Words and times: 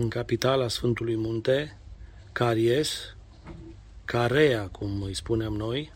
în 0.00 0.08
capitala 0.08 0.68
Sfântului 0.68 1.16
Munte, 1.16 1.78
Caries, 2.32 3.16
Carea, 4.04 4.66
cum 4.66 5.02
îi 5.02 5.14
spunem 5.14 5.52
noi, 5.52 5.92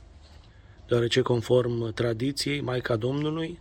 deoarece 0.86 1.20
conform 1.20 1.92
tradiției, 1.92 2.60
Maica 2.60 2.96
Domnului, 2.96 3.58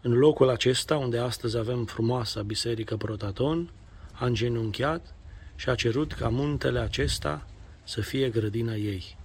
în 0.00 0.12
locul 0.12 0.48
acesta, 0.48 0.96
unde 0.96 1.18
astăzi 1.18 1.56
avem 1.56 1.84
frumoasa 1.84 2.42
biserică 2.42 2.96
Protaton, 2.96 3.70
a 4.12 4.26
îngenunchiat 4.26 5.14
și 5.56 5.68
a 5.68 5.74
cerut 5.74 6.12
ca 6.12 6.28
muntele 6.28 6.78
acesta 6.78 7.46
să 7.84 8.00
fie 8.00 8.28
grădina 8.28 8.74
ei 8.74 9.16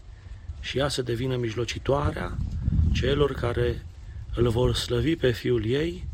și 0.59 0.77
ea 0.77 0.87
să 0.87 1.01
devină 1.01 1.35
mijlocitoarea 1.35 2.37
celor 2.93 3.33
care 3.33 3.85
îl 4.35 4.49
vor 4.49 4.75
slăvi 4.75 5.15
pe 5.15 5.31
Fiul 5.31 5.65
ei, 5.65 6.07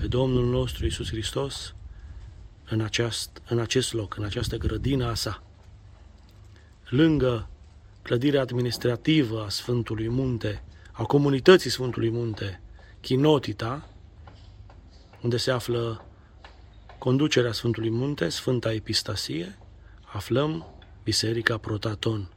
pe 0.00 0.06
Domnul 0.06 0.44
nostru 0.44 0.86
Isus 0.86 1.08
Hristos, 1.08 1.74
în, 2.68 2.80
aceast, 2.80 3.42
în 3.48 3.58
acest 3.58 3.92
loc, 3.92 4.16
în 4.16 4.24
această 4.24 4.56
grădină 4.56 5.06
a 5.06 5.14
sa. 5.14 5.42
Lângă 6.88 7.48
clădirea 8.02 8.40
administrativă 8.40 9.44
a 9.44 9.48
Sfântului 9.48 10.08
Munte, 10.08 10.62
a 10.92 11.02
comunității 11.02 11.70
Sfântului 11.70 12.10
Munte, 12.10 12.60
Chinotita, 13.00 13.88
unde 15.20 15.36
se 15.36 15.50
află 15.50 16.04
conducerea 16.98 17.52
Sfântului 17.52 17.90
Munte, 17.90 18.28
Sfânta 18.28 18.72
Epistasie, 18.72 19.58
aflăm 20.12 20.66
Biserica 21.04 21.58
Protaton. 21.58 22.28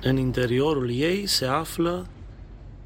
În 0.00 0.16
interiorul 0.16 0.90
ei 0.90 1.26
se 1.26 1.44
află 1.44 2.08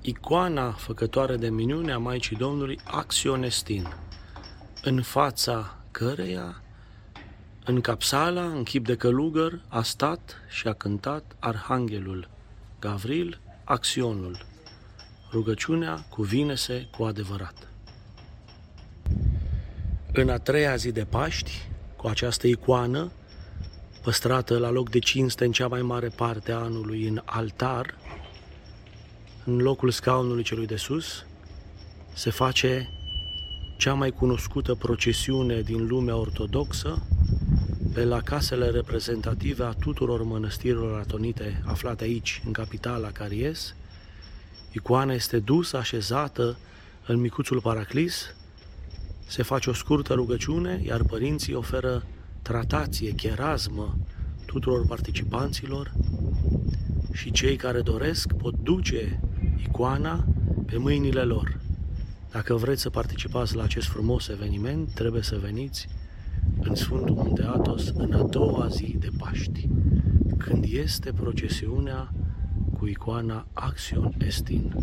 icoana 0.01 0.71
făcătoare 0.71 1.37
de 1.37 1.51
minune 1.51 1.93
a 1.93 1.99
Maicii 1.99 2.37
Domnului 2.37 2.79
Axionestin, 2.85 3.95
în 4.83 5.03
fața 5.03 5.84
căreia, 5.95 6.63
în 7.65 7.81
capsala, 7.81 8.45
în 8.45 8.63
chip 8.63 8.87
de 8.87 8.97
călugăr, 8.97 9.61
a 9.69 9.83
stat 9.83 10.37
și 10.49 10.69
a 10.69 10.73
cântat 10.73 11.37
Arhanghelul 11.39 12.29
Gavril 12.81 13.41
Axionul. 13.65 14.47
Rugăciunea 15.33 16.05
cuvine-se 16.09 16.89
cu 16.97 17.05
adevărat. 17.05 17.69
În 20.13 20.29
a 20.29 20.39
treia 20.39 20.77
zi 20.77 20.93
de 20.93 21.05
Paști, 21.05 21.69
cu 21.97 22.07
această 22.07 22.47
icoană, 22.47 23.11
păstrată 24.03 24.59
la 24.59 24.71
loc 24.71 24.91
de 24.91 24.99
cinste 24.99 25.45
în 25.45 25.53
cea 25.53 25.69
mai 25.69 25.83
mare 25.83 26.09
parte 26.09 26.53
a 26.53 26.59
anului 26.59 27.07
în 27.07 27.23
altar, 27.25 27.95
în 29.45 29.57
locul 29.57 29.91
scaunului 29.91 30.43
celui 30.43 30.67
de 30.67 30.77
sus, 30.77 31.27
se 32.13 32.31
face 32.31 32.89
cea 33.77 33.95
mai 33.95 34.11
cunoscută 34.11 34.75
procesiune 34.75 35.61
din 35.61 35.87
lumea 35.87 36.17
ortodoxă 36.17 37.03
pe 37.95 38.05
la 38.05 38.21
casele 38.21 38.71
reprezentative 38.71 39.65
a 39.65 39.73
tuturor 39.73 40.23
mănăstirilor 40.23 40.99
atonite 40.99 41.63
aflate 41.67 42.05
aici, 42.05 42.43
în 42.47 42.53
capitala 42.53 43.11
Caries. 43.11 43.75
Icoana 44.73 45.13
este 45.13 45.39
dusă, 45.39 45.77
așezată 45.77 46.57
în 47.07 47.21
micuțul 47.21 47.61
paraclis, 47.61 48.35
se 49.27 49.43
face 49.43 49.71
o 49.71 49.73
scurtă 49.73 50.15
rugăciune, 50.15 50.83
iar 50.87 51.03
părinții 51.03 51.55
oferă 51.55 52.03
tratație, 52.43 53.11
cherazmă 53.11 53.97
tuturor 54.47 54.87
participanților 54.87 55.93
și 57.13 57.31
cei 57.31 57.57
care 57.57 57.81
doresc 57.81 58.33
pot 58.33 58.55
duce 58.63 59.21
icoana 59.69 60.25
pe 60.67 60.77
mâinile 60.77 61.23
lor. 61.23 61.64
Dacă 62.35 62.55
vreți 62.55 62.83
să 62.83 62.91
participați 62.91 63.57
la 63.57 63.63
acest 63.63 63.87
frumos 63.89 64.29
eveniment, 64.29 64.95
trebuie 64.95 65.23
să 65.23 65.39
veniți 65.43 65.89
în 66.61 66.75
Sfântul 66.75 67.15
Munte 67.15 67.43
Atos 67.43 67.89
în 67.89 68.13
a 68.13 68.23
doua 68.23 68.67
zi 68.69 68.97
de 68.99 69.09
Paști, 69.19 69.69
când 70.39 70.65
este 70.69 71.13
procesiunea 71.13 72.13
cu 72.79 72.87
icoana 72.87 73.47
Action 73.53 74.15
Estin. 74.19 74.75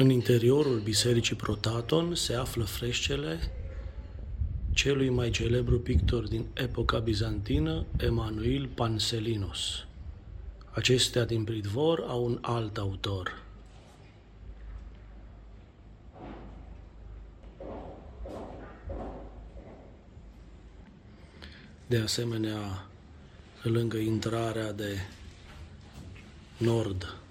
În 0.00 0.10
interiorul 0.10 0.80
bisericii 0.80 1.36
Protaton 1.36 2.14
se 2.14 2.34
află 2.34 2.64
freșcele 2.64 3.52
celui 4.72 5.08
mai 5.08 5.30
celebru 5.30 5.80
pictor 5.80 6.28
din 6.28 6.46
epoca 6.54 6.98
bizantină, 6.98 7.84
Emanuel 7.96 8.68
Panselinos. 8.74 9.86
Acestea 10.70 11.24
din 11.24 11.44
pridvor 11.44 12.04
au 12.06 12.24
un 12.24 12.38
alt 12.40 12.78
autor. 12.78 13.42
De 21.86 21.98
asemenea, 21.98 22.86
lângă 23.62 23.96
intrarea 23.96 24.72
de 24.72 24.98
nord 26.56 27.04
a 27.04 27.27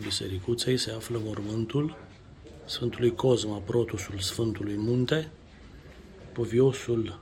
bisericuței 0.00 0.76
se 0.76 0.90
află 0.90 1.20
mormântul 1.24 1.96
Sfântului 2.64 3.14
Cosma, 3.14 3.56
protusul 3.56 4.18
Sfântului 4.18 4.76
Munte, 4.76 5.30
poviosul 6.32 7.18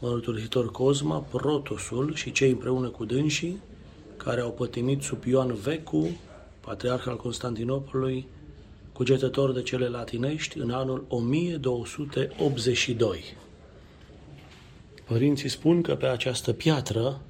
mărturisitor 0.00 0.70
Cosma, 0.70 1.18
protosul 1.18 2.14
și 2.14 2.32
cei 2.32 2.50
împreună 2.50 2.88
cu 2.88 3.04
dânsii 3.04 3.60
care 4.16 4.40
au 4.40 4.52
pătimit 4.52 5.02
sub 5.02 5.24
Ioan 5.24 5.54
Vecu, 5.54 6.20
patriarh 6.60 7.06
al 7.06 7.16
Constantinopolului, 7.16 8.26
cugetător 8.92 9.52
de 9.52 9.62
cele 9.62 9.86
latinești, 9.86 10.58
în 10.58 10.70
anul 10.70 11.04
1282. 11.08 13.36
Părinții 15.04 15.48
spun 15.48 15.82
că 15.82 15.94
pe 15.94 16.06
această 16.06 16.52
piatră 16.52 17.20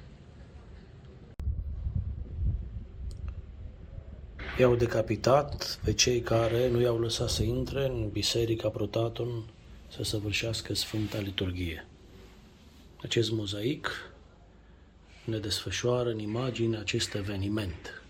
i-au 4.59 4.75
decapitat 4.75 5.79
pe 5.83 5.93
cei 5.93 6.19
care 6.19 6.69
nu 6.69 6.81
i-au 6.81 6.99
lăsat 6.99 7.29
să 7.29 7.43
intre 7.43 7.85
în 7.85 8.09
Biserica 8.09 8.69
Protaton 8.69 9.43
să 9.95 10.03
săvârșească 10.03 10.73
Sfânta 10.73 11.19
Liturghie. 11.19 11.87
Acest 13.01 13.31
mozaic 13.31 13.89
ne 15.23 15.37
desfășoară 15.37 16.09
în 16.09 16.19
imagine 16.19 16.77
acest 16.77 17.13
eveniment. 17.13 18.03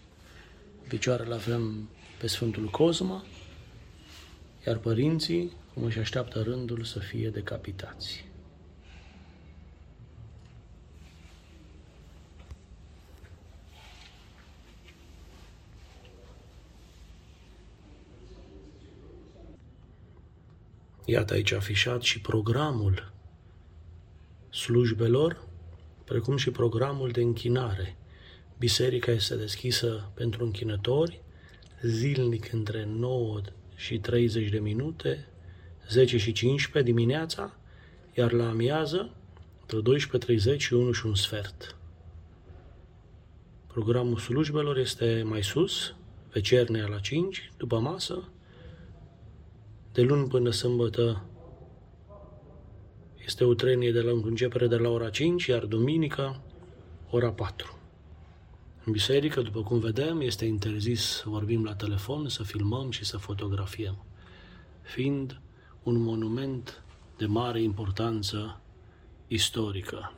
Picioarele 0.88 1.34
avem 1.34 1.90
pe 2.20 2.28
Sfântul 2.28 2.66
Cosma, 2.66 3.26
iar 4.68 4.78
părinții, 4.78 5.52
cum 5.74 5.84
își 5.84 6.00
așteaptă 6.00 6.42
rândul 6.42 6.84
să 6.84 7.00
fie 7.00 7.30
decapitați. 7.30 8.26
Iată 21.06 21.34
aici 21.34 21.52
afișat 21.52 22.02
și 22.02 22.22
programul 22.22 23.14
slujbelor, 24.50 25.48
precum 26.06 26.38
și 26.38 26.52
programul 26.52 27.10
de 27.10 27.22
închinare. 27.22 27.98
Biserica 28.58 29.12
este 29.12 29.36
deschisă 29.36 30.12
pentru 30.14 30.44
închinători, 30.44 31.22
zilnic 31.82 32.52
între 32.52 32.86
9 32.86 33.42
și 33.76 34.00
30 34.00 34.50
de 34.50 34.60
minute, 34.60 35.28
10 35.90 36.18
și 36.18 36.32
15 36.32 36.92
dimineața, 36.92 37.58
iar 38.14 38.32
la 38.32 38.50
amiază, 38.50 39.14
între 39.68 39.98
12.30 40.56 40.58
și 40.58 40.74
1 40.74 40.92
și 40.92 41.06
un 41.06 41.16
sfert. 41.16 41.76
Programul 43.68 44.18
slujbelor 44.18 44.78
este 44.78 45.24
mai 45.26 45.44
sus, 45.44 45.96
pe 46.30 46.42
Cernea 46.42 46.88
la 46.88 47.00
5, 47.00 47.52
după 47.58 47.80
masă, 47.80 48.30
de 49.96 50.02
luni 50.02 50.28
până 50.28 50.52
sâmbătă 50.52 51.24
este 53.26 53.44
o 53.44 53.54
trenie 53.54 53.92
de 53.92 54.02
la 54.02 54.12
începere 54.12 54.68
de 54.68 54.76
la 54.76 54.90
ora 54.90 55.10
5, 55.10 55.46
iar 55.46 55.66
duminică 55.66 56.42
ora 57.10 57.32
4. 57.32 57.78
În 58.84 58.92
biserică, 58.92 59.42
după 59.42 59.62
cum 59.62 59.80
vedem, 59.80 60.22
este 60.22 60.46
interzis 60.46 61.02
să 61.02 61.24
vorbim 61.26 61.64
la 61.64 61.76
telefon, 61.76 62.30
să 62.30 62.44
filmăm 62.44 62.92
și 62.92 63.06
să 63.06 63.18
fotografiem, 63.18 64.06
fiind 64.82 65.40
un 65.84 66.02
monument 66.02 66.84
de 67.18 67.26
mare 67.26 67.62
importanță 67.62 68.60
istorică. 69.28 70.14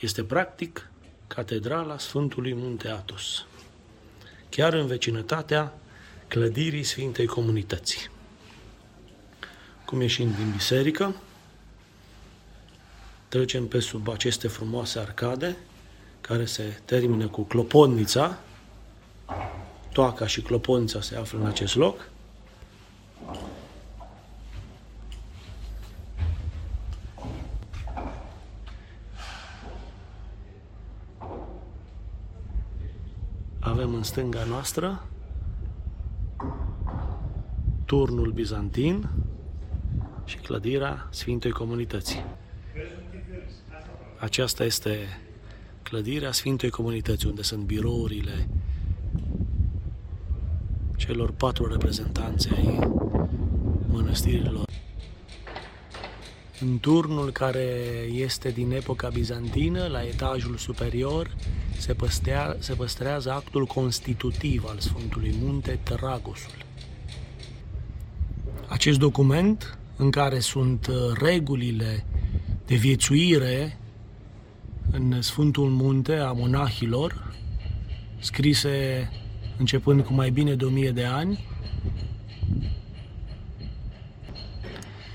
Este 0.00 0.24
practic 0.24 0.90
catedrala 1.26 1.98
Sfântului 1.98 2.54
Munte 2.54 2.88
Atos, 2.88 3.46
chiar 4.48 4.72
în 4.72 4.86
vecinătatea 4.86 5.78
clădirii 6.28 6.82
Sfintei 6.82 7.26
Comunității. 7.26 8.12
Cum 9.84 10.00
ieșim 10.00 10.30
din 10.30 10.50
biserică, 10.50 11.14
Trecem 13.34 13.66
pe 13.66 13.80
sub 13.80 14.08
aceste 14.08 14.48
frumoase 14.48 14.98
arcade, 14.98 15.56
care 16.20 16.44
se 16.44 16.80
termină 16.84 17.26
cu 17.26 17.42
clopotnița. 17.42 18.38
Toaca 19.92 20.26
și 20.26 20.42
clopotnița 20.42 21.00
se 21.00 21.16
află 21.16 21.38
în 21.38 21.46
acest 21.46 21.74
loc. 21.74 22.08
Avem 33.60 33.94
în 33.94 34.02
stânga 34.02 34.44
noastră 34.44 35.06
turnul 37.84 38.32
bizantin 38.32 39.08
și 40.24 40.36
clădirea 40.36 41.08
Sfintei 41.10 41.50
Comunității. 41.50 42.24
Aceasta 44.18 44.64
este 44.64 45.20
clădirea 45.82 46.32
Sfintei 46.32 46.70
Comunității, 46.70 47.28
unde 47.28 47.42
sunt 47.42 47.62
birourile 47.62 48.48
celor 50.96 51.30
patru 51.30 51.66
reprezentanți 51.66 52.48
ai 52.48 52.90
mănăstirilor. 53.86 54.64
În 56.60 56.78
turnul 56.78 57.30
care 57.30 57.66
este 58.12 58.50
din 58.50 58.72
epoca 58.72 59.08
bizantină, 59.08 59.86
la 59.86 60.02
etajul 60.02 60.56
superior, 60.56 61.34
se, 61.78 61.94
păstea, 61.94 62.56
se 62.58 62.74
păstrează 62.74 63.32
actul 63.32 63.66
constitutiv 63.66 64.64
al 64.68 64.78
Sfântului 64.78 65.34
Munte, 65.40 65.78
Tăragosul. 65.82 66.52
Acest 68.68 68.98
document, 68.98 69.78
în 69.96 70.10
care 70.10 70.38
sunt 70.38 70.86
uh, 70.86 70.94
regulile 71.20 72.04
de 72.66 72.74
viețuire 72.74 73.78
în 74.90 75.22
Sfântul 75.22 75.68
Munte 75.68 76.16
a 76.16 76.32
monahilor, 76.32 77.34
scrise 78.18 79.10
începând 79.56 80.04
cu 80.04 80.12
mai 80.12 80.30
bine 80.30 80.54
de 80.54 80.64
o 80.64 80.68
mie 80.68 80.90
de 80.90 81.04
ani, 81.04 81.46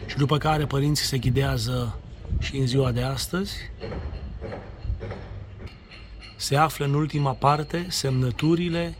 și 0.05 0.17
după 0.17 0.37
care 0.37 0.65
părinții 0.65 1.05
se 1.05 1.17
ghidează 1.17 1.99
și 2.39 2.57
în 2.57 2.67
ziua 2.67 2.91
de 2.91 3.01
astăzi, 3.01 3.53
se 6.35 6.55
află 6.55 6.85
în 6.85 6.93
ultima 6.93 7.31
parte 7.31 7.85
semnăturile 7.89 8.95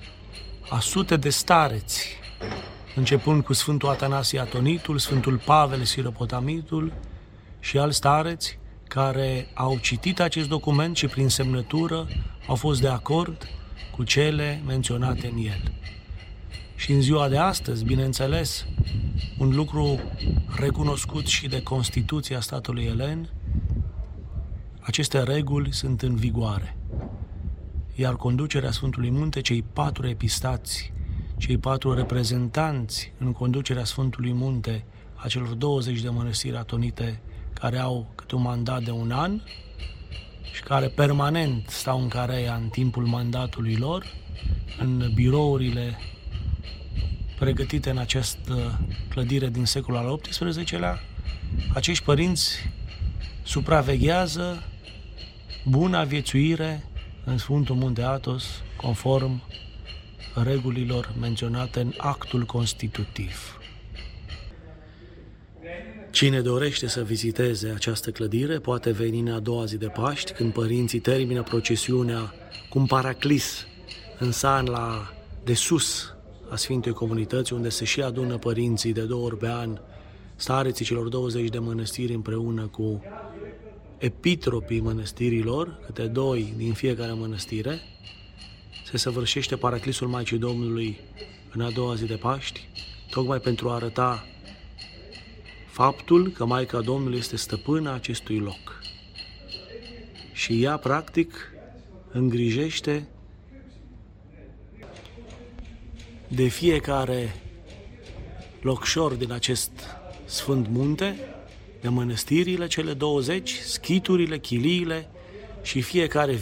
a 0.69 0.79
sute 0.79 1.17
de 1.17 1.29
stareți, 1.29 2.17
începând 2.95 3.43
cu 3.43 3.53
Sfântul 3.53 3.89
Atanasie 3.89 4.39
Atonitul, 4.39 4.97
Sfântul 4.97 5.37
Pavel 5.45 5.83
Siropotamitul 5.83 6.93
și 7.59 7.77
alți 7.77 7.97
stareți 7.97 8.59
care 8.87 9.47
au 9.53 9.77
citit 9.77 10.19
acest 10.19 10.47
document 10.47 10.95
și 10.95 11.07
prin 11.07 11.29
semnătură 11.29 12.07
au 12.47 12.55
fost 12.55 12.81
de 12.81 12.87
acord 12.87 13.47
cu 13.95 14.03
cele 14.03 14.61
menționate 14.65 15.27
în 15.27 15.37
el. 15.37 15.73
Și 16.75 16.91
în 16.91 17.01
ziua 17.01 17.27
de 17.27 17.37
astăzi, 17.37 17.83
bineînțeles, 17.83 18.65
un 19.37 19.55
lucru 19.55 19.99
recunoscut 20.59 21.25
și 21.25 21.47
de 21.47 21.63
Constituția 21.63 22.39
statului 22.39 22.83
elen, 22.83 23.29
aceste 24.79 25.23
reguli 25.23 25.73
sunt 25.73 26.01
în 26.01 26.15
vigoare. 26.15 26.77
Iar 27.95 28.15
conducerea 28.15 28.71
Sfântului 28.71 29.11
Munte, 29.11 29.41
cei 29.41 29.63
patru 29.73 30.07
epistați, 30.07 30.93
cei 31.39 31.57
patru 31.57 31.93
reprezentanți 31.93 33.13
în 33.17 33.31
conducerea 33.31 33.83
Sfântului 33.83 34.33
Munte 34.33 34.85
a 35.15 35.27
celor 35.27 35.47
20 35.47 36.01
de 36.01 36.09
mănăstiri 36.09 36.55
atonite 36.55 37.21
care 37.53 37.77
au 37.77 38.11
câte 38.15 38.35
un 38.35 38.41
mandat 38.41 38.83
de 38.83 38.91
un 38.91 39.11
an 39.11 39.41
și 40.53 40.63
care 40.63 40.87
permanent 40.87 41.69
stau 41.69 42.01
în 42.01 42.07
Careia 42.07 42.53
în 42.53 42.67
timpul 42.67 43.05
mandatului 43.05 43.75
lor, 43.75 44.05
în 44.79 45.11
birourile 45.13 45.97
pregătite 47.39 47.89
în 47.89 47.97
această 47.97 48.79
clădire 49.09 49.49
din 49.49 49.65
secolul 49.65 49.99
al 49.99 50.17
XVIII-lea, 50.17 50.99
acești 51.73 52.03
părinți 52.03 52.69
supraveghează 53.43 54.63
buna 55.65 56.03
viețuire 56.03 56.83
în 57.25 57.37
Sfântul 57.37 57.75
Munte 57.75 58.01
Atos, 58.01 58.45
conform 58.75 59.41
regulilor 60.43 61.13
menționate 61.19 61.79
în 61.79 61.93
actul 61.97 62.43
constitutiv. 62.43 63.59
Cine 66.11 66.41
dorește 66.41 66.87
să 66.87 67.03
viziteze 67.03 67.69
această 67.69 68.11
clădire 68.11 68.59
poate 68.59 68.91
veni 68.91 69.19
în 69.19 69.31
a 69.31 69.39
doua 69.39 69.65
zi 69.65 69.77
de 69.77 69.87
Paști, 69.87 70.31
când 70.31 70.53
părinții 70.53 70.99
termină 70.99 71.43
procesiunea 71.43 72.33
cu 72.69 72.79
un 72.79 72.85
paraclis 72.85 73.67
în 74.19 74.31
san 74.31 74.65
la 74.65 75.13
de 75.43 75.53
sus 75.53 76.13
a 76.49 76.55
Sfintei 76.55 76.91
Comunități, 76.91 77.53
unde 77.53 77.69
se 77.69 77.85
și 77.85 78.01
adună 78.01 78.37
părinții 78.37 78.93
de 78.93 79.01
două 79.01 79.25
ori 79.25 79.37
pe 79.37 79.47
an, 79.47 79.79
stareții 80.35 80.85
celor 80.85 81.07
20 81.07 81.49
de 81.49 81.59
mănăstiri 81.59 82.13
împreună 82.13 82.67
cu 82.67 83.03
epitropii 83.97 84.79
mănăstirilor, 84.79 85.79
câte 85.85 86.07
doi 86.07 86.53
din 86.57 86.73
fiecare 86.73 87.11
mănăstire, 87.11 87.79
se 88.89 88.97
săvârșește 88.97 89.55
paraclisul 89.55 90.07
Maicii 90.07 90.37
Domnului 90.37 90.99
în 91.51 91.61
a 91.61 91.69
doua 91.69 91.95
zi 91.95 92.05
de 92.05 92.15
Paști, 92.15 92.69
tocmai 93.09 93.39
pentru 93.39 93.69
a 93.69 93.73
arăta 93.73 94.25
faptul 95.67 96.29
că 96.29 96.45
Maica 96.45 96.81
Domnului 96.81 97.17
este 97.17 97.35
stăpâna 97.35 97.93
acestui 97.93 98.39
loc. 98.39 98.81
Și 100.31 100.63
ea, 100.63 100.77
practic, 100.77 101.51
îngrijește 102.11 103.07
de 106.27 106.47
fiecare 106.47 107.35
locșor 108.61 109.13
din 109.13 109.31
acest 109.31 109.71
Sfânt 110.25 110.67
Munte, 110.67 111.15
de 111.81 111.87
mănăstirile 111.89 112.67
cele 112.67 112.93
20, 112.93 113.55
schiturile, 113.55 114.39
chiliile 114.39 115.09
și 115.61 115.81
fiecare 115.81 116.33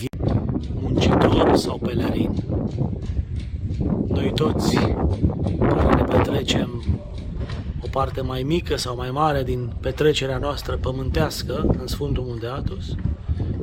muncitor 1.37 1.55
sau 1.57 1.77
pelerin. 1.77 2.31
Noi 4.07 4.31
toți 4.35 4.75
care 5.59 5.95
ne 5.95 6.03
petrecem 6.03 6.83
o 7.81 7.87
parte 7.91 8.21
mai 8.21 8.43
mică 8.43 8.75
sau 8.75 8.95
mai 8.95 9.11
mare 9.11 9.43
din 9.43 9.71
petrecerea 9.79 10.37
noastră 10.37 10.75
pământească 10.75 11.75
în 11.79 11.87
Sfântul 11.87 12.23
Munte 12.23 12.45
Atos, 12.45 12.85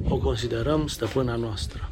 o 0.08 0.16
considerăm 0.16 0.87
stăpâna 0.87 1.34
noastră. 1.34 1.90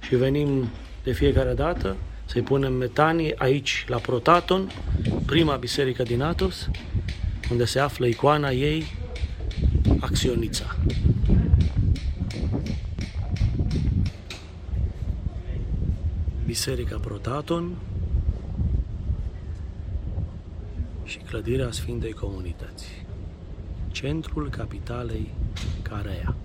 Și 0.00 0.14
venim 0.16 0.68
de 1.02 1.12
fiecare 1.12 1.52
dată 1.52 1.96
să-i 2.24 2.42
punem 2.42 2.72
metanii 2.72 3.38
aici, 3.38 3.84
la 3.88 3.96
Protaton, 3.96 4.70
prima 5.26 5.56
biserică 5.56 6.02
din 6.02 6.22
Atos, 6.22 6.68
unde 7.50 7.64
se 7.64 7.78
află 7.78 8.06
icoana 8.06 8.50
ei, 8.50 8.98
Acționița. 10.00 10.76
Biserica 16.50 16.98
Protaton 16.98 17.76
și 21.04 21.18
clădirea 21.18 21.70
Sfintei 21.70 22.12
Comunități, 22.12 23.06
centrul 23.90 24.50
capitalei 24.50 25.34
Carea. 25.82 26.39